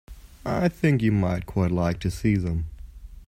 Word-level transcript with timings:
I 0.47 0.67
think 0.67 1.03
you 1.03 1.11
might 1.11 1.45
quite 1.45 1.69
like 1.69 1.99
to 1.99 2.09
see 2.09 2.35
them. 2.35 2.65